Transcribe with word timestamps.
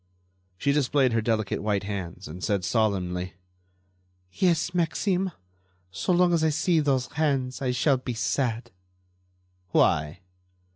She 0.57 0.71
displayed 0.71 1.13
her 1.13 1.21
delicate 1.21 1.61
white 1.61 1.83
hands 1.83 2.27
and 2.27 2.43
said, 2.43 2.65
solemnly: 2.65 3.35
"Yes, 4.33 4.73
Maxime; 4.73 5.31
so 5.91 6.11
long 6.11 6.33
as 6.33 6.43
I 6.43 6.49
see 6.49 6.79
those 6.79 7.05
hands 7.11 7.61
I 7.61 7.69
shall 7.69 7.97
be 7.97 8.15
sad." 8.15 8.71
"Why?" 9.69 10.21